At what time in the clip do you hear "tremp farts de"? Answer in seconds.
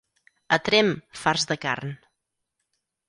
0.69-1.59